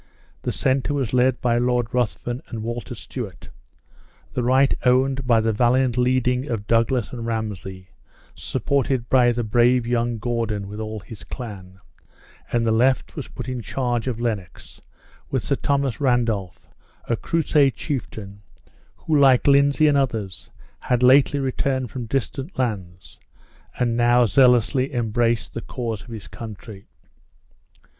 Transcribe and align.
The 0.41 0.51
center 0.51 0.95
was 0.95 1.13
led 1.13 1.39
by 1.41 1.59
Lord 1.59 1.93
Ruthven 1.93 2.41
and 2.47 2.63
Walter 2.63 2.95
Stewart; 2.95 3.49
the 4.33 4.41
right 4.41 4.73
owned 4.83 5.27
by 5.27 5.39
the 5.41 5.51
valiant 5.53 5.95
leading 5.95 6.49
of 6.49 6.65
Douglas 6.65 7.13
and 7.13 7.23
Ramsay, 7.23 7.87
supported 8.33 9.07
by 9.11 9.31
the 9.31 9.43
brave 9.43 9.85
young 9.85 10.17
Gordon 10.17 10.67
with 10.67 10.79
all 10.79 11.01
his 11.01 11.23
clan; 11.23 11.79
and 12.51 12.65
the 12.65 12.71
left 12.71 13.15
was 13.15 13.27
put 13.27 13.47
in 13.47 13.61
charge 13.61 14.07
of 14.07 14.19
Lennox, 14.19 14.81
with 15.29 15.43
Sir 15.43 15.53
Thomas 15.55 16.01
Randolph, 16.01 16.65
a 17.07 17.15
crusade 17.15 17.75
chieftain, 17.75 18.41
who, 18.95 19.15
like 19.19 19.45
Lindsay 19.45 19.85
and 19.87 19.99
others, 19.99 20.49
had 20.79 21.03
lately 21.03 21.39
returned 21.39 21.91
from 21.91 22.07
distant 22.07 22.57
lands, 22.57 23.19
and 23.77 23.95
now 23.95 24.25
zealously 24.25 24.95
embraced 24.95 25.53
the 25.53 25.61
cause 25.61 26.01
of 26.01 26.07
his 26.09 26.27
country. 26.27 26.87